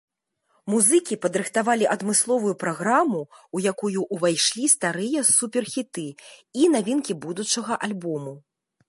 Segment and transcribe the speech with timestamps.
[0.73, 3.19] Музыкі падрыхтавалі адмысловую праграму,
[3.59, 6.07] у якую ўвайшлі старыя супер-хіты
[6.63, 8.33] і навінкі будучага альбому.